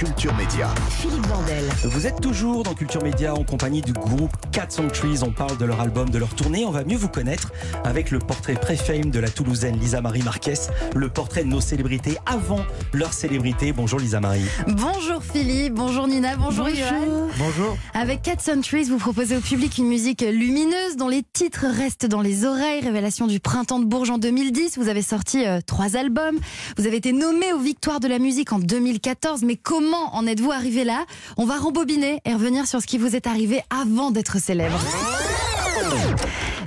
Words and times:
Culture 0.00 0.34
Média. 0.34 0.66
Philippe 0.88 1.26
Vandel. 1.26 1.64
Vous 1.84 2.06
êtes 2.06 2.22
toujours 2.22 2.62
dans 2.62 2.72
Culture 2.72 3.02
Média 3.02 3.34
en 3.34 3.44
compagnie 3.44 3.82
du 3.82 3.92
groupe 3.92 4.32
Cat 4.50 4.68
Trees. 4.94 5.18
On 5.22 5.30
parle 5.30 5.58
de 5.58 5.66
leur 5.66 5.78
album, 5.78 6.08
de 6.08 6.16
leur 6.16 6.34
tournée. 6.34 6.64
On 6.64 6.70
va 6.70 6.84
mieux 6.84 6.96
vous 6.96 7.10
connaître 7.10 7.52
avec 7.84 8.10
le 8.10 8.18
portrait 8.18 8.54
pré-fame 8.54 9.10
de 9.10 9.20
la 9.20 9.28
Toulousaine 9.28 9.78
Lisa 9.78 10.00
Marie 10.00 10.22
Marquez, 10.22 10.54
le 10.96 11.10
portrait 11.10 11.44
de 11.44 11.48
nos 11.48 11.60
célébrités 11.60 12.16
avant 12.24 12.64
leur 12.94 13.12
célébrité. 13.12 13.74
Bonjour 13.74 13.98
Lisa 13.98 14.20
Marie. 14.20 14.46
Bonjour 14.68 15.22
Philippe, 15.22 15.74
bonjour 15.74 16.08
Nina, 16.08 16.34
bonjour, 16.36 16.70
Johan. 16.70 17.28
Bonjour. 17.36 17.76
Avec 17.92 18.22
Cat 18.22 18.36
Trees, 18.36 18.84
vous 18.84 18.96
proposez 18.96 19.36
au 19.36 19.40
public 19.40 19.76
une 19.76 19.88
musique 19.88 20.22
lumineuse 20.22 20.96
dont 20.96 21.08
les 21.08 21.24
titres 21.30 21.66
restent 21.66 22.06
dans 22.06 22.22
les 22.22 22.46
oreilles. 22.46 22.80
Révélation 22.80 23.26
du 23.26 23.38
printemps 23.38 23.80
de 23.80 23.84
Bourges 23.84 24.08
en 24.08 24.16
2010. 24.16 24.78
Vous 24.78 24.88
avez 24.88 25.02
sorti 25.02 25.44
euh, 25.44 25.60
trois 25.66 25.96
albums. 25.96 26.38
Vous 26.78 26.86
avez 26.86 26.96
été 26.96 27.12
nommé 27.12 27.52
aux 27.52 27.58
Victoires 27.58 28.00
de 28.00 28.08
la 28.08 28.18
musique 28.18 28.54
en 28.54 28.60
2014. 28.60 29.42
Mais 29.42 29.56
comment 29.56 29.89
en 29.96 30.26
êtes-vous 30.26 30.52
arrivé 30.52 30.84
là 30.84 31.04
On 31.36 31.44
va 31.44 31.56
rembobiner 31.56 32.20
et 32.24 32.34
revenir 32.34 32.66
sur 32.66 32.80
ce 32.80 32.86
qui 32.86 32.98
vous 32.98 33.16
est 33.16 33.26
arrivé 33.26 33.62
avant 33.70 34.10
d'être 34.10 34.38
célèbre. 34.38 34.78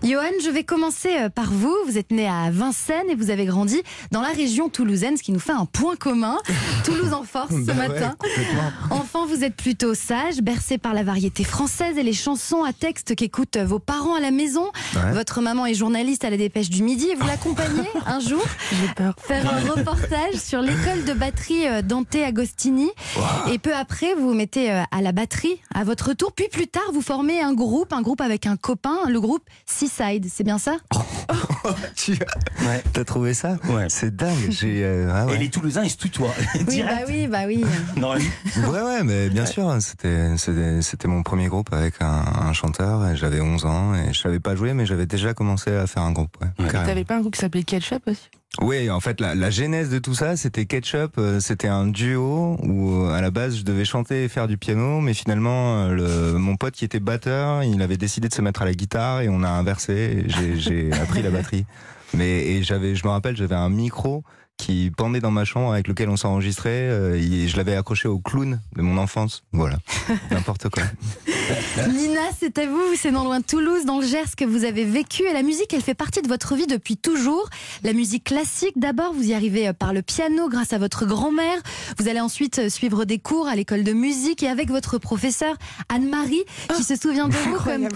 Johan, 0.04 0.24
je 0.44 0.50
vais 0.50 0.66
commencer 0.66 1.16
euh, 1.18 1.30
par 1.30 1.50
vous. 1.50 1.74
Vous 1.86 1.98
êtes 1.98 2.12
né 2.12 2.28
à 2.28 2.52
Vincennes 2.52 3.10
et 3.10 3.16
vous 3.16 3.30
avez 3.30 3.46
grandi 3.46 3.82
dans 4.12 4.20
la 4.20 4.28
région 4.28 4.68
toulousaine, 4.68 5.16
ce 5.16 5.24
qui 5.24 5.32
nous 5.32 5.40
fait 5.40 5.54
un 5.54 5.64
point 5.64 5.96
commun. 5.96 6.40
Toulouse 6.84 7.14
en 7.14 7.24
force 7.24 7.52
ce 7.52 7.72
ouais, 7.72 7.74
matin. 7.74 8.14
complètement. 8.20 8.72
Enfant, 8.90 9.26
vous 9.26 9.46
êtes 9.46 9.56
plutôt 9.56 9.94
sage, 9.94 10.42
bercé 10.42 10.78
par 10.78 10.94
la 10.94 11.04
variété 11.04 11.46
française 11.46 11.98
et 11.98 12.04
les 12.04 12.12
chansons 12.12 12.66
à 12.66 12.74
texte 12.74 13.16
qu'écoutent 13.16 13.56
vos 13.56 13.80
parents 13.80 14.16
à 14.16 14.20
la 14.20 14.32
maison. 14.32 14.66
Ouais. 14.94 15.14
Votre 15.14 15.40
maman 15.40 15.66
est 15.66 15.74
journaliste 15.74 16.26
à 16.26 16.30
la 16.30 16.36
dépêche 16.36 16.70
du 16.70 16.84
midi 16.84 17.08
et 17.08 17.16
vous 17.16 17.26
l'accompagnez 17.26 17.88
un 18.06 18.20
jour 18.20 18.44
peur. 18.98 19.16
faire 19.18 19.54
un 19.54 19.62
reportage 19.72 20.36
sur 20.36 20.62
l'école 20.62 21.06
de 21.06 21.14
batterie 21.14 21.66
euh, 21.66 21.82
Dante 21.82 22.16
Agostini. 22.16 22.90
Et 23.50 23.58
peu 23.58 23.74
après, 23.74 24.16
vous 24.16 24.28
vous 24.28 24.34
mettez 24.34 24.70
euh, 24.70 24.82
à 24.92 25.02
la 25.02 25.14
batterie 25.14 25.62
à 25.74 25.86
votre 25.86 26.12
tour. 26.12 26.34
Puis 26.34 26.50
plus 26.52 26.68
tard, 26.68 26.92
vous 26.92 27.02
formez 27.02 27.40
un 27.42 27.54
groupe, 27.54 27.94
un 27.94 28.02
groupe 28.02 28.20
avec 28.20 28.48
un 28.48 28.58
copain, 28.58 28.98
le 29.08 29.22
groupe 29.22 29.44
C'est 29.96 30.44
bien 30.44 30.58
ça 30.58 30.78
Tu 31.96 32.14
Ouais. 32.14 32.84
as 32.96 33.04
trouvé 33.06 33.34
ça 33.34 33.58
Ouais. 33.70 33.86
C'est 33.90 34.16
dingue. 34.16 34.50
J'ai. 34.50 34.84
euh, 34.84 35.12
ah 35.14 35.32
Et 35.34 35.38
les 35.38 35.50
Toulousains, 35.50 35.84
ils 35.84 35.90
se 35.90 35.98
tutoient. 35.98 36.34
Oui, 36.56 36.64
Direct. 36.66 36.96
bah 36.96 37.06
oui, 37.08 37.28
bah 37.28 37.40
oui. 37.48 37.64
Non, 37.98 38.14
ouais, 38.16 38.82
ouais, 38.82 39.04
mais 39.04 39.30
bien 39.30 39.46
sûr. 39.46 39.76
C'était, 39.80 40.36
c'était, 40.38 40.82
c'était 40.82 41.08
mon 41.08 41.22
premier 41.24 41.48
groupe 41.48 41.72
avec 41.72 41.96
un, 42.02 42.24
un 42.48 42.54
chanteur. 42.54 43.08
et 43.08 43.16
J'avais 43.16 43.40
11 43.42 43.66
ans 43.66 43.94
et 43.96 44.14
je 44.14 44.20
savais 44.20 44.40
pas 44.40 44.56
jouer, 44.56 44.74
mais 44.74 44.86
j'avais 44.86 45.06
déjà 45.06 45.34
commencé 45.34 45.72
à 45.72 45.86
faire 45.88 46.04
un 46.04 46.12
groupe. 46.12 46.36
Ouais, 46.42 46.48
Ouais. 46.60 46.72
carrément. 46.72 46.90
T'avais 46.90 47.04
pas 47.06 47.16
un 47.18 47.22
groupe 47.22 47.34
qui 47.36 47.42
s'appelait 47.42 47.64
Ketchup 47.64 48.04
aussi? 48.08 48.30
Oui, 48.62 48.90
en 48.92 49.00
fait, 49.00 49.20
la, 49.20 49.34
la 49.34 49.50
genèse 49.50 49.90
de 49.90 49.98
tout 49.98 50.14
ça, 50.14 50.38
c'était 50.38 50.66
Ketchup. 50.66 51.14
euh, 51.18 51.40
C'était 51.40 51.68
un 51.68 51.88
duo 51.88 52.56
où, 52.62 53.04
euh, 53.04 53.12
à 53.14 53.20
la 53.20 53.32
base, 53.32 53.58
je 53.58 53.64
devais 53.64 53.84
chanter 53.84 54.26
et 54.26 54.28
faire 54.30 54.48
du 54.48 54.58
piano, 54.60 55.02
mais 55.02 55.16
finalement, 55.16 55.86
euh, 55.88 55.92
le, 56.34 56.38
mon 56.38 56.56
pote 56.56 56.76
qui 56.76 56.86
était 56.86 57.00
batteur, 57.00 57.64
il 57.64 57.82
avait 57.82 57.98
décidé 57.98 58.30
de 58.30 58.34
se 58.34 58.42
mettre 58.44 58.62
à 58.62 58.66
la 58.66 58.74
guitare 58.74 59.22
et 59.22 59.30
on 59.30 59.42
a 59.44 59.50
inversé. 59.50 60.24
J'ai 60.28 60.60
j'ai 60.60 60.92
appris 60.94 61.24
la 61.24 61.32
batterie. 61.32 61.66
Mais 62.16 62.46
et 62.46 62.62
j'avais, 62.62 62.96
je 62.96 63.04
me 63.08 63.10
rappelle, 63.12 63.36
j'avais 63.36 63.56
un 63.56 63.70
micro 63.70 64.24
qui 64.58 64.92
pendait 64.96 65.20
dans 65.20 65.32
ma 65.32 65.46
chambre 65.46 65.74
avec 65.74 65.88
lequel 65.88 66.10
on 66.10 66.16
s'enregistrait. 66.16 66.70
euh, 66.92 67.16
et 67.16 67.48
je 67.48 67.58
l'avais 67.58 67.76
accroché 67.76 68.08
au 68.08 68.20
clown 68.20 68.62
de 68.76 68.82
mon 68.84 69.00
enfance. 69.00 69.44
Voilà, 69.52 69.78
n'importe 70.32 70.70
quoi. 70.70 70.84
Nina, 71.92 72.22
c'est 72.40 72.58
à 72.58 72.66
vous, 72.68 72.82
c'est 72.96 73.12
non 73.12 73.24
loin 73.24 73.40
de 73.40 73.46
Toulouse, 73.46 73.86
dans 73.86 74.00
le 74.00 74.06
Gers 74.06 74.36
que 74.38 74.46
vous 74.46 74.64
avez 74.64 74.86
vécu. 74.86 75.24
Et 75.24 75.34
la 75.34 75.44
musique, 75.44 75.74
elle 75.74 75.82
fait 75.82 75.94
partie 75.94 76.22
de 76.22 76.28
votre 76.28 76.56
vie 76.56 76.68
depuis 76.68 76.98
toujours. 76.98 77.50
La 77.84 77.94
musique 77.94 78.24
classique, 78.26 78.74
d'abord, 78.78 79.14
vous 79.14 79.24
y 79.30 79.34
arrivez 79.34 79.68
euh, 79.68 79.74
par 79.74 79.94
le 79.94 80.02
piano 80.02 80.50
grâce 80.50 80.74
à 80.74 80.78
votre 80.78 81.06
grand-mère. 81.06 81.58
Vous 82.00 82.08
allez 82.08 82.20
ensuite 82.20 82.60
euh, 82.60 82.70
suivre 82.70 83.06
des 83.06 83.20
cours 83.20 83.48
à 83.48 83.56
l'école 83.56 83.84
de 83.84 83.94
musique 83.94 84.44
et 84.44 84.48
avec 84.48 84.70
votre 84.70 84.98
professeur 84.98 85.56
Anne-Marie, 85.90 86.44
qui 86.76 86.84
se 86.84 86.96
souvient 86.96 87.28
de 87.28 87.34
vous 87.34 87.56
comme 87.64 87.88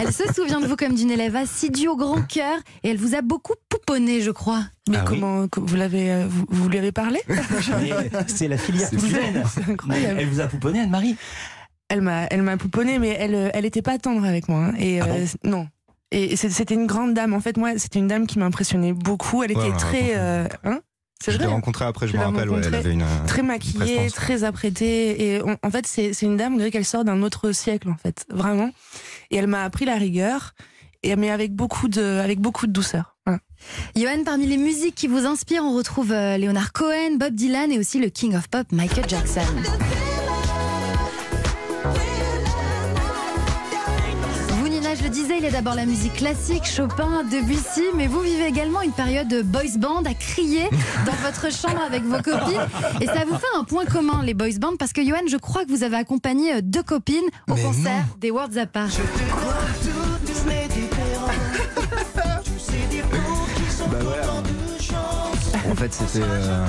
elle 0.00 0.12
se 0.12 0.32
souvient 0.32 0.60
de 0.60 0.66
vous 0.66 0.76
comme 0.76 0.94
d'une 0.94 1.10
élève 1.10 1.36
assidue 1.36 1.88
au 1.88 1.96
grand 1.96 2.22
cœur. 2.22 2.56
Et 2.84 2.90
elle 2.90 2.98
vous 2.98 3.14
a 3.14 3.22
beaucoup 3.22 3.54
pouponné, 3.68 4.20
je 4.22 4.30
crois. 4.30 4.62
Mais 4.88 4.96
Ah 5.00 5.04
comment 5.06 5.48
co- 5.48 5.62
vous 5.64 5.76
l'avez 5.76 6.10
euh, 6.10 6.26
vous, 6.28 6.44
vous 6.48 6.68
lui 6.68 6.78
avez 6.78 6.92
parlé 6.92 7.20
c'est 8.26 8.48
la 8.48 8.56
filière 8.56 8.88
toulousaine. 8.90 9.42
Elle 10.18 10.26
vous 10.28 10.40
a 10.40 10.46
pouponné, 10.46 10.80
Anne-Marie 10.80 11.16
Elle 11.88 12.00
m'a 12.02 12.24
elle 12.26 12.42
m'a 12.42 12.56
pouponné 12.56 12.98
mais 12.98 13.16
elle 13.18 13.34
euh, 13.34 13.50
elle 13.54 13.64
était 13.64 13.82
pas 13.82 13.98
tendre 13.98 14.24
avec 14.26 14.48
moi 14.48 14.66
hein. 14.66 14.74
et 14.78 15.00
Ah 15.00 15.06
bon 15.06 15.14
euh, 15.14 15.26
non. 15.44 15.68
Et 16.10 16.36
c'est- 16.36 16.48
c'était 16.50 16.74
une 16.74 16.86
grande 16.86 17.12
dame. 17.12 17.34
En 17.34 17.40
fait, 17.40 17.58
moi, 17.58 17.72
c'était 17.76 17.98
une 17.98 18.08
dame 18.08 18.26
qui 18.26 18.38
m'impressionnait 18.38 18.94
beaucoup. 18.94 19.42
Elle 19.42 19.50
était 19.50 19.60
Ouais, 19.60 19.76
très, 19.76 20.12
euh, 20.16 20.46
hein 20.64 20.80
C'est 21.22 21.32
Je 21.32 21.36
l'ai 21.38 21.44
vrai. 21.44 21.52
rencontré 21.52 21.84
après, 21.84 22.08
je 22.08 22.16
me 22.16 22.22
rappelle. 22.22 22.48
Ouais, 22.48 22.58
elle 22.58 22.64
rencontrée 22.64 22.76
avait 22.78 22.92
une. 22.92 23.04
Très 23.26 23.42
maquillée, 23.42 24.08
très 24.10 24.42
apprêtée. 24.44 25.34
Et 25.34 25.42
on- 25.42 25.58
en 25.62 25.70
fait, 25.70 25.86
c'est 25.86 26.14
c'est 26.14 26.24
une 26.24 26.38
dame, 26.38 26.54
on 26.54 26.56
dirait 26.56 26.70
qu'elle 26.70 26.86
sort 26.86 27.04
d'un 27.04 27.20
autre 27.22 27.52
siècle, 27.52 27.90
en 27.90 27.96
fait, 27.96 28.24
vraiment. 28.30 28.70
Et 29.30 29.36
elle 29.36 29.48
m'a 29.48 29.64
appris 29.64 29.84
la 29.84 29.96
rigueur, 29.96 30.54
et 31.02 31.14
mais 31.16 31.30
avec 31.30 31.54
beaucoup 31.54 31.88
de, 31.88 32.02
avec 32.20 32.38
beaucoup 32.40 32.66
de 32.66 32.72
douceur. 32.72 33.16
Voilà. 33.26 33.40
Johan, 33.94 34.24
parmi 34.24 34.46
les 34.46 34.56
musiques 34.56 34.94
qui 34.94 35.08
vous 35.08 35.26
inspirent, 35.26 35.64
on 35.64 35.74
retrouve 35.76 36.12
euh, 36.12 36.38
Leonard 36.38 36.72
Cohen, 36.72 37.16
Bob 37.18 37.34
Dylan 37.34 37.70
et 37.70 37.78
aussi 37.78 37.98
le 37.98 38.08
King 38.08 38.34
of 38.34 38.48
Pop, 38.48 38.66
Michael 38.72 39.04
Jackson. 39.08 39.40
Je 45.18 45.22
disais, 45.24 45.38
il 45.38 45.44
est 45.46 45.50
d'abord 45.50 45.74
la 45.74 45.84
musique 45.84 46.14
classique, 46.14 46.64
Chopin, 46.64 47.24
Debussy, 47.24 47.82
mais 47.96 48.06
vous 48.06 48.20
vivez 48.20 48.46
également 48.46 48.82
une 48.82 48.92
période 48.92 49.26
de 49.26 49.42
boys 49.42 49.76
band 49.76 50.04
à 50.04 50.14
crier 50.14 50.68
dans 51.06 51.12
votre 51.24 51.52
chambre 51.52 51.82
avec 51.84 52.04
vos 52.04 52.22
copines. 52.22 52.60
Et 53.00 53.06
ça 53.06 53.24
vous 53.28 53.34
fait 53.34 53.56
un 53.56 53.64
point 53.64 53.84
commun, 53.84 54.22
les 54.22 54.34
boys 54.34 54.58
band, 54.60 54.76
parce 54.78 54.92
que 54.92 55.04
Johan, 55.04 55.26
je 55.28 55.36
crois 55.36 55.64
que 55.64 55.70
vous 55.70 55.82
avez 55.82 55.96
accompagné 55.96 56.54
euh, 56.54 56.60
deux 56.62 56.84
copines 56.84 57.16
au 57.48 57.54
Mais 57.54 57.62
concert 57.62 57.96
non. 57.96 58.14
des 58.20 58.30
World 58.30 58.52
Zappa. 58.52 58.84
Bah 58.84 59.47
fait, 65.78 65.92
c'était 65.94 66.24
euh, 66.24 66.66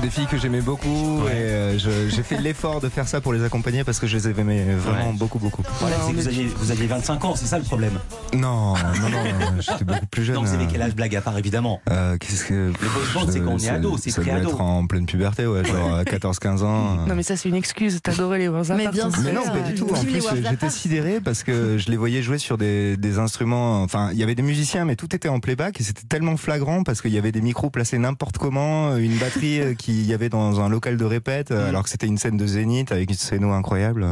des 0.00 0.10
filles 0.10 0.26
que 0.26 0.36
j'aimais 0.38 0.60
beaucoup 0.60 1.20
Ouais. 1.24 1.30
et 1.32 1.34
euh, 1.34 1.78
j'ai 2.08 2.22
fait 2.22 2.38
l'effort 2.40 2.80
de 2.80 2.88
faire 2.88 3.08
ça 3.08 3.20
pour 3.20 3.32
les 3.32 3.42
accompagner 3.44 3.82
parce 3.84 3.98
que 3.98 4.06
je 4.06 4.16
les 4.16 4.28
aimais 4.28 4.64
vraiment 4.74 5.10
Ouais. 5.10 5.16
beaucoup, 5.16 5.38
beaucoup. 5.38 5.62
Voilà, 5.80 5.96
c'est 6.06 6.12
que 6.12 6.16
vous 6.16 6.28
aviez, 6.28 6.44
vous 6.56 6.70
aviez 6.70 6.86
25 6.86 7.24
ans, 7.24 7.34
c'est 7.36 7.46
ça 7.46 7.58
le 7.58 7.64
problème? 7.64 7.98
Non, 8.34 8.74
non, 8.74 9.08
non, 9.10 9.60
j'étais 9.60 9.84
beaucoup 9.84 10.06
plus 10.06 10.24
jeune. 10.24 10.36
Non, 10.36 10.42
vous 10.42 10.54
avez 10.54 10.64
euh, 10.64 10.68
quel 10.70 10.82
âge, 10.82 10.94
blague 10.94 11.16
à 11.16 11.20
part, 11.20 11.36
évidemment 11.38 11.80
euh, 11.90 12.16
Qu'est-ce 12.18 12.44
que. 12.44 12.70
Band, 13.14 13.26
c'est 13.30 13.40
quand 13.40 13.52
on 13.54 13.58
est 13.58 13.68
ado, 13.68 13.96
c'est 13.98 14.12
pré-ado. 14.20 14.48
être 14.50 14.60
en 14.60 14.86
pleine 14.86 15.06
puberté, 15.06 15.46
ouais, 15.46 15.64
genre 15.64 15.94
à 15.96 16.04
14-15 16.04 16.62
ans. 16.62 17.06
Non, 17.06 17.14
mais 17.14 17.22
ça, 17.22 17.36
c'est 17.36 17.48
une 17.48 17.54
excuse. 17.54 18.00
T'adorais 18.02 18.38
les 18.38 18.48
Warzap. 18.48 18.76
Mais 18.76 18.88
bien 18.88 19.08
Mais 19.24 19.32
non, 19.32 19.42
sûr, 19.42 19.52
pas 19.52 19.60
du 19.60 19.74
tout. 19.74 19.86
En 19.92 20.00
plus, 20.04 20.22
j'étais 20.48 20.70
sidéré 20.70 21.20
parce 21.20 21.42
que 21.42 21.78
je 21.78 21.90
les 21.90 21.96
voyais 21.96 22.22
jouer 22.22 22.38
sur 22.38 22.58
des, 22.58 22.96
des 22.96 23.18
instruments. 23.18 23.82
Enfin, 23.82 24.10
il 24.12 24.18
y 24.18 24.22
avait 24.22 24.34
des 24.34 24.42
musiciens, 24.42 24.84
mais 24.84 24.96
tout 24.96 25.14
était 25.14 25.28
en 25.28 25.40
playback 25.40 25.80
et 25.80 25.84
c'était 25.84 26.06
tellement 26.08 26.36
flagrant 26.36 26.82
parce 26.84 27.00
qu'il 27.02 27.12
y 27.12 27.18
avait 27.18 27.32
des 27.32 27.40
micros 27.40 27.70
placés 27.70 27.98
n'importe 27.98 28.38
comment, 28.38 28.51
une 28.60 29.16
batterie 29.18 29.60
euh, 29.60 29.74
qu'il 29.74 30.04
y 30.06 30.12
avait 30.12 30.28
dans 30.28 30.60
un 30.60 30.68
local 30.68 30.96
de 30.96 31.04
répète, 31.04 31.50
euh, 31.50 31.68
alors 31.68 31.82
que 31.84 31.88
c'était 31.88 32.06
une 32.06 32.18
scène 32.18 32.36
de 32.36 32.46
zénith 32.46 32.92
avec 32.92 33.10
une 33.10 33.16
scéno 33.16 33.52
incroyable. 33.52 34.06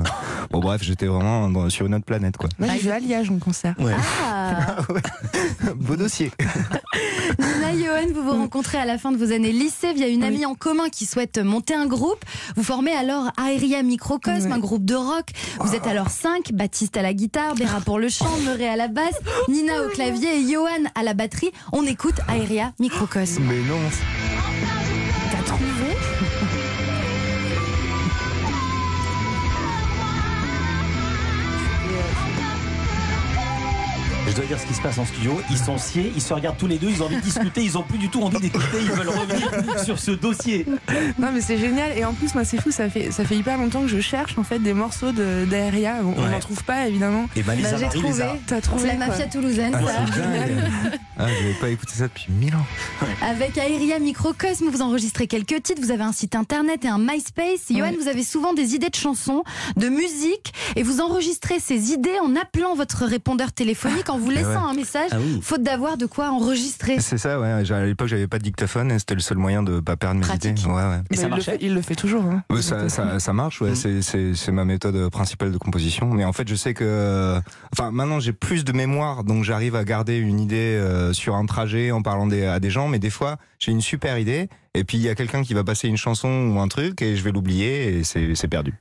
Bon, 0.50 0.60
bref, 0.60 0.82
j'étais 0.82 1.06
vraiment 1.06 1.48
dans- 1.50 1.68
sur 1.68 1.86
une 1.86 1.94
autre 1.94 2.04
planète, 2.04 2.36
quoi. 2.36 2.48
Moi, 2.58 2.68
j'ai 2.72 2.78
vu 2.78 2.90
à 2.90 2.98
Liège 2.98 3.30
en 3.30 3.38
concert. 3.38 3.74
Ouais. 3.78 3.92
Ah. 4.24 4.39
Beau 5.76 5.96
dossier. 5.96 6.30
Nina 7.38 7.72
Johan, 7.74 8.12
vous 8.14 8.22
vous 8.22 8.32
rencontrez 8.32 8.78
à 8.78 8.84
la 8.84 8.98
fin 8.98 9.12
de 9.12 9.16
vos 9.16 9.32
années 9.32 9.52
lycée 9.52 9.92
via 9.92 10.08
une 10.08 10.22
Oui. 10.22 10.26
amie 10.28 10.46
en 10.46 10.54
commun 10.54 10.88
qui 10.90 11.06
souhaite 11.06 11.38
monter 11.38 11.74
un 11.74 11.86
groupe. 11.86 12.24
Vous 12.56 12.62
formez 12.62 12.92
alors 12.92 13.30
Aeria 13.38 13.82
Microcosme, 13.82 14.52
un 14.52 14.58
groupe 14.58 14.84
de 14.84 14.94
rock. 14.94 15.26
Vous 15.60 15.74
êtes 15.74 15.86
alors 15.86 16.10
cinq, 16.10 16.52
Baptiste 16.52 16.96
à 16.96 17.02
la 17.02 17.14
guitare, 17.14 17.54
Béra 17.54 17.80
pour 17.80 17.98
le 17.98 18.08
chant, 18.08 18.36
Murray 18.44 18.68
à 18.68 18.76
la 18.76 18.88
basse, 18.88 19.14
Nina 19.48 19.82
au 19.84 19.88
clavier 19.88 20.40
et 20.40 20.50
Johan 20.52 20.68
à 20.94 21.02
la 21.02 21.14
batterie. 21.14 21.50
On 21.72 21.84
écoute 21.86 22.16
Aeria 22.28 22.72
Microcosme. 22.78 23.42
Mais 23.48 23.60
non. 23.68 23.78
T'as 25.30 25.42
trouvé? 25.44 26.69
Je 34.30 34.36
dois 34.36 34.44
dire 34.44 34.60
ce 34.60 34.66
qui 34.66 34.74
se 34.74 34.80
passe 34.80 34.96
en 34.98 35.04
studio. 35.04 35.40
Ils 35.50 35.58
sont 35.58 35.76
sciés, 35.76 36.12
ils 36.14 36.22
se 36.22 36.32
regardent 36.32 36.56
tous 36.56 36.68
les 36.68 36.78
deux, 36.78 36.88
ils 36.88 37.02
ont 37.02 37.06
envie 37.06 37.16
de 37.16 37.20
discuter, 37.20 37.62
ils 37.62 37.76
ont 37.76 37.82
plus 37.82 37.98
du 37.98 38.08
tout 38.08 38.22
envie 38.22 38.38
d'écouter, 38.38 38.78
ils 38.80 38.90
veulent 38.92 39.08
revenir 39.08 39.80
sur 39.84 39.98
ce 39.98 40.12
dossier. 40.12 40.66
Non, 41.18 41.30
mais 41.34 41.40
c'est 41.40 41.58
génial. 41.58 41.96
Et 41.98 42.04
en 42.04 42.14
plus, 42.14 42.32
moi, 42.34 42.44
c'est 42.44 42.60
fou. 42.60 42.70
Ça 42.70 42.88
fait, 42.88 43.10
ça 43.10 43.24
fait 43.24 43.36
hyper 43.36 43.58
longtemps 43.58 43.82
que 43.82 43.88
je 43.88 44.00
cherche 44.00 44.38
en 44.38 44.44
fait 44.44 44.60
des 44.60 44.72
morceaux 44.72 45.10
de 45.12 45.44
d'Aeria. 45.50 45.96
On 46.04 46.20
Ouais. 46.22 46.30
n'en 46.30 46.38
trouve 46.38 46.62
pas, 46.64 46.86
évidemment. 46.86 47.28
Et 47.34 47.42
ben 47.42 47.48
Bah, 47.48 47.54
Lisa 47.56 47.76
J'ai 47.76 47.86
Marie 47.86 47.98
les 48.02 48.08
trouvé. 48.08 48.22
a. 48.22 48.36
T'as 48.46 48.54
C'est 48.56 48.60
trouvé 48.62 48.86
la 48.88 48.94
quoi. 48.96 49.06
mafia 49.08 49.26
toulousaine, 49.26 49.74
Ah, 49.74 49.86
ça. 49.86 50.04
Ah, 51.22 51.26
j'avais 51.28 51.52
pas 51.54 51.68
écouté 51.68 51.92
ça 51.94 52.04
depuis 52.04 52.28
mille 52.32 52.54
ans. 52.54 52.64
Avec 53.20 53.58
Aeria 53.58 53.98
Microcosme, 53.98 54.68
vous 54.70 54.80
enregistrez 54.80 55.26
quelques 55.26 55.62
titres, 55.62 55.82
vous 55.82 55.90
avez 55.90 56.02
un 56.02 56.12
site 56.12 56.34
internet 56.34 56.82
et 56.86 56.88
un 56.88 56.96
MySpace. 56.98 57.66
Johan, 57.68 57.92
vous 58.00 58.08
avez 58.08 58.22
souvent 58.24 58.54
des 58.54 58.74
idées 58.74 58.88
de 58.88 58.94
chansons, 58.94 59.42
de 59.76 59.88
musique, 59.90 60.54
et 60.76 60.82
vous 60.82 61.02
enregistrez 61.02 61.58
ces 61.60 61.92
idées 61.92 62.18
en 62.22 62.36
appelant 62.36 62.74
votre 62.74 63.04
répondeur 63.04 63.52
téléphonique, 63.52 64.08
en 64.08 64.16
vous 64.20 64.30
laissant 64.30 64.50
ouais. 64.66 64.70
un 64.70 64.74
message, 64.74 65.10
Ah 65.12 65.16
oui. 65.20 65.40
faute 65.42 65.62
d'avoir 65.62 65.96
de 65.96 66.06
quoi 66.06 66.30
enregistrer. 66.30 67.00
C'est 67.00 67.18
ça, 67.18 67.40
ouais. 67.40 67.64
J'ai- 67.64 67.74
À 67.74 67.84
l'époque, 67.84 68.08
j'avais 68.08 68.26
pas 68.28 68.38
de 68.38 68.44
dictaphone 68.44 68.92
et 68.92 68.98
c'était 68.98 69.14
le 69.14 69.20
seul 69.20 69.38
moyen 69.38 69.62
de 69.62 69.80
pas 69.80 69.96
perdre 69.96 70.16
mes 70.20 70.26
Pratique. 70.26 70.60
idées. 70.60 70.68
Ouais, 70.70 70.74
ouais. 70.74 70.98
Et 70.98 71.02
Mais 71.10 71.16
ça 71.16 71.28
il, 71.28 71.34
le 71.34 71.40
fait, 71.42 71.58
il 71.60 71.74
le 71.74 71.82
fait 71.82 71.94
toujours. 71.96 72.24
Hein. 72.24 72.42
Ouais, 72.50 72.62
ça, 72.62 72.88
ça, 72.88 73.18
ça 73.18 73.32
marche, 73.32 73.60
ouais. 73.60 73.70
Mm. 73.72 74.02
C'est- 74.02 74.50
ma 74.52 74.64
méthode 74.64 75.08
principale 75.10 75.52
de 75.52 75.58
composition. 75.58 76.06
Mais 76.12 76.24
en 76.24 76.32
fait, 76.32 76.46
je 76.48 76.54
sais 76.54 76.74
que, 76.74 77.40
enfin, 77.72 77.90
maintenant 77.90 78.20
j'ai 78.20 78.32
plus 78.32 78.64
de 78.64 78.72
mémoire, 78.72 79.24
donc 79.24 79.44
j'arrive 79.44 79.76
à 79.76 79.84
garder 79.84 80.16
une 80.16 80.40
idée 80.40 80.56
euh, 80.78 81.12
sur 81.12 81.34
un 81.36 81.46
trajet 81.46 81.90
en 81.92 82.02
parlant 82.02 82.26
des, 82.26 82.44
à 82.46 82.60
des 82.60 82.70
gens. 82.70 82.88
Mais 82.88 82.98
des 82.98 83.10
fois, 83.10 83.36
j'ai 83.58 83.72
une 83.72 83.80
super 83.80 84.18
idée, 84.18 84.48
et 84.74 84.84
puis 84.84 84.98
il 84.98 85.02
y 85.02 85.08
a 85.08 85.14
quelqu'un 85.14 85.42
qui 85.42 85.54
va 85.54 85.64
passer 85.64 85.88
une 85.88 85.96
chanson 85.96 86.28
ou 86.28 86.60
un 86.60 86.68
truc, 86.68 87.02
et 87.02 87.16
je 87.16 87.22
vais 87.22 87.32
l'oublier, 87.32 87.98
et 87.98 88.04
c'est 88.04 88.48
perdu. 88.48 88.74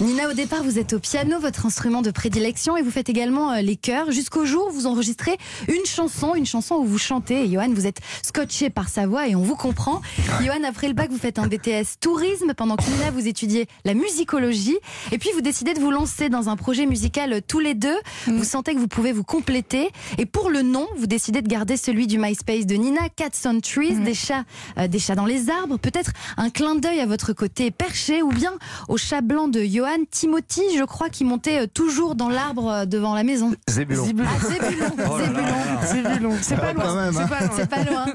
Nina, 0.00 0.28
au 0.28 0.34
départ, 0.34 0.62
vous 0.62 0.78
êtes 0.78 0.92
au 0.92 0.98
piano, 0.98 1.40
votre 1.40 1.66
instrument 1.66 2.02
de 2.02 2.10
prédilection, 2.10 2.76
et 2.76 2.82
vous 2.82 2.90
faites 2.90 3.08
également 3.08 3.52
euh, 3.52 3.60
les 3.62 3.76
chœurs. 3.76 4.10
Jusqu'au 4.12 4.44
jour 4.44 4.68
où 4.68 4.72
vous 4.72 4.86
enregistrez 4.86 5.38
une 5.68 5.86
chanson, 5.86 6.34
une 6.34 6.46
chanson 6.46 6.76
où 6.76 6.84
vous 6.84 6.98
chantez. 6.98 7.44
Et 7.44 7.50
Johan, 7.50 7.70
vous 7.70 7.86
êtes 7.86 8.00
scotché 8.22 8.68
par 8.68 8.88
sa 8.88 9.06
voix 9.06 9.26
et 9.26 9.34
on 9.34 9.42
vous 9.42 9.56
comprend. 9.56 10.02
Johan, 10.42 10.64
après 10.68 10.88
le 10.88 10.94
bac, 10.94 11.10
vous 11.10 11.18
faites 11.18 11.38
un 11.38 11.46
BTS 11.46 11.98
tourisme, 12.00 12.52
pendant 12.54 12.76
que 12.76 12.84
Nina, 12.84 13.10
vous 13.10 13.26
étudiez 13.26 13.66
la 13.84 13.94
musicologie. 13.94 14.76
Et 15.12 15.18
puis, 15.18 15.30
vous 15.34 15.40
décidez 15.40 15.72
de 15.72 15.80
vous 15.80 15.90
lancer 15.90 16.28
dans 16.28 16.48
un 16.48 16.56
projet 16.56 16.84
musical 16.84 17.32
euh, 17.32 17.40
tous 17.46 17.60
les 17.60 17.74
deux. 17.74 17.98
Vous 18.26 18.44
sentez 18.44 18.74
que 18.74 18.78
vous 18.78 18.88
pouvez 18.88 19.12
vous 19.12 19.24
compléter. 19.24 19.88
Et 20.18 20.26
pour 20.26 20.50
le 20.50 20.62
nom, 20.62 20.86
vous 20.98 21.06
décidez 21.06 21.42
de 21.42 21.48
garder 21.48 21.76
celui 21.76 22.06
du 22.06 22.18
MySpace 22.18 22.66
de 22.66 22.74
Nina, 22.74 23.08
Cats 23.16 23.30
on 23.46 23.60
Trees, 23.60 23.96
des 24.04 24.14
chats, 24.14 24.44
euh, 24.76 24.88
des 24.88 24.98
chats 24.98 25.07
dans 25.14 25.26
les 25.26 25.50
arbres. 25.50 25.78
Peut-être 25.78 26.10
un 26.36 26.50
clin 26.50 26.74
d'œil 26.74 27.00
à 27.00 27.06
votre 27.06 27.32
côté 27.32 27.70
perché 27.70 28.22
ou 28.22 28.30
bien 28.30 28.52
au 28.88 28.96
chat 28.96 29.20
blanc 29.20 29.48
de 29.48 29.62
Johan, 29.64 29.98
Timothy, 30.10 30.62
je 30.76 30.84
crois, 30.84 31.08
qui 31.08 31.24
montait 31.24 31.62
euh, 31.62 31.66
toujours 31.72 32.14
dans 32.14 32.28
l'arbre 32.28 32.68
euh, 32.70 32.84
devant 32.86 33.14
la 33.14 33.24
maison. 33.24 33.52
Zébulon. 33.68 34.04
Zibulon. 34.04 34.28
Ah, 34.30 34.46
Zébulon, 34.46 34.90
Oh 35.10 35.18
Zébulon. 35.86 36.32
C'est 36.40 36.56
pas 36.56 36.72
loin. 36.72 37.12
C'est 37.12 37.20
hein. 37.20 37.26
pas 37.28 37.40
loin. 37.40 37.50
C'est 37.56 37.70
pas 37.70 37.82
loin. 37.84 38.06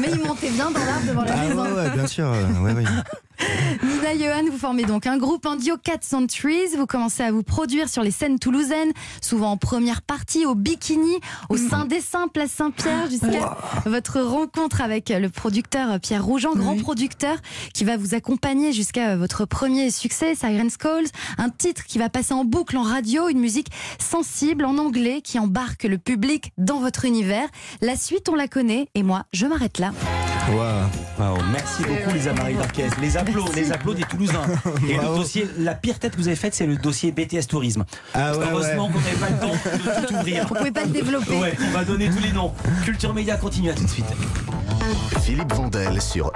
Mais 0.00 0.08
il 0.12 0.20
montait 0.20 0.50
bien 0.50 0.70
dans 0.70 0.80
l'arbre 0.84 1.06
devant 1.08 1.22
la 1.24 1.32
Ah 1.32 1.48
maison. 1.48 1.62
ouais, 1.62 1.72
ouais, 1.72 1.90
bien 1.90 2.06
sûr. 2.06 2.26
Ouais, 2.62 2.72
ouais. 2.72 2.84
Nina 3.82 4.16
Johan, 4.16 4.50
vous 4.50 4.58
formez 4.58 4.84
donc 4.84 5.06
un 5.06 5.16
groupe 5.18 5.46
en 5.46 5.56
duo 5.56 5.76
400 5.82 6.26
Trees. 6.26 6.76
Vous 6.76 6.86
commencez 6.86 7.22
à 7.22 7.32
vous 7.32 7.42
produire 7.42 7.88
sur 7.88 8.02
les 8.02 8.10
scènes 8.10 8.38
toulousaines, 8.38 8.92
souvent 9.20 9.52
en 9.52 9.56
première 9.56 10.02
partie, 10.02 10.46
au 10.46 10.54
bikini, 10.54 11.18
au 11.48 11.56
Saint-Dessin, 11.56 12.28
place 12.28 12.50
Saint-Pierre, 12.50 13.10
jusqu'à 13.10 13.56
votre 13.86 14.20
rencontre 14.20 14.80
avec 14.80 15.08
le 15.08 15.28
producteur 15.28 15.98
Pierre 16.00 16.24
Rougeant, 16.24 16.54
grand 16.54 16.76
producteur, 16.76 17.36
qui 17.72 17.84
va 17.84 17.96
vous 17.96 18.14
accompagner 18.14 18.72
jusqu'à 18.72 19.16
votre 19.16 19.44
premier 19.44 19.90
succès, 19.90 20.34
Siren 20.34 20.70
Skulls. 20.70 21.08
Un 21.38 21.50
titre 21.50 21.84
qui 21.84 21.98
va 21.98 22.08
passer 22.08 22.34
en 22.34 22.44
boucle 22.44 22.76
en 22.76 22.82
radio, 22.82 23.28
une 23.28 23.40
musique 23.40 23.68
sensible 23.98 24.64
en 24.64 24.78
anglais 24.78 25.20
qui 25.22 25.38
embarque 25.38 25.84
le 25.84 25.98
public 25.98 26.52
dans 26.58 26.78
votre 26.78 27.04
univers. 27.04 27.48
La 27.80 27.96
suite, 27.96 28.28
on 28.28 28.34
la 28.34 28.48
connaît, 28.48 28.88
et 28.94 29.02
moi, 29.02 29.24
je 29.32 29.46
m'arrête 29.46 29.78
là. 29.78 29.92
Waouh. 30.50 30.88
Waouh, 31.18 31.38
merci 31.52 31.82
beaucoup 31.82 32.14
Lisa 32.14 32.32
Marie 32.32 32.54
Marquez. 32.54 32.88
Les 33.00 33.16
applaudissements, 33.16 33.54
les 33.56 33.72
applaudissements 33.72 33.94
des 33.94 34.16
Toulousains. 34.16 34.46
Et 34.88 34.96
le 34.96 35.16
dossier, 35.16 35.48
la 35.58 35.74
pire 35.74 35.98
tête 35.98 36.12
que 36.12 36.18
vous 36.18 36.28
avez 36.28 36.36
faite, 36.36 36.54
c'est 36.54 36.66
le 36.66 36.76
dossier 36.76 37.12
BTS 37.12 37.46
Tourisme. 37.48 37.84
Ah 38.12 38.36
ouais, 38.36 38.44
Heureusement 38.50 38.88
qu'on 38.88 39.00
n'avait 39.00 39.16
pas 39.16 39.30
le 39.30 39.38
temps 39.38 40.00
de 40.02 40.06
tout 40.06 40.14
ouvrir. 40.14 40.46
Vous 40.46 40.54
pouvez 40.54 40.70
pas 40.70 40.84
le 40.84 40.90
développer. 40.90 41.38
Ouais, 41.38 41.54
on 41.60 41.70
va 41.70 41.84
donner 41.84 42.10
tous 42.10 42.22
les 42.22 42.32
noms. 42.32 42.52
Culture 42.84 43.14
Média 43.14 43.36
continue 43.36 43.70
à 43.70 43.74
tout 43.74 43.84
de 43.84 43.90
suite. 43.90 44.06
Philippe 45.22 45.52
Vandel 45.54 46.00
sur 46.02 46.30